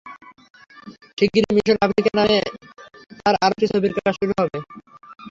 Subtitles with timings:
[1.17, 2.37] শিগগিরই mission Africa নামে
[3.19, 4.57] তাঁর আরও একটি ছবির কাজ শুরু হবে।